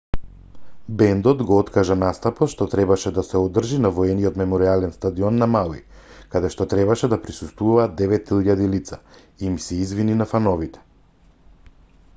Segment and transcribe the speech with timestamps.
[0.99, 5.83] бендот го откажа настапот што требаше да се одржи на воениот меморијален стадион на мауи
[6.37, 10.85] каде што требаше да присуствуваат 9000 лица и им се извини на фановите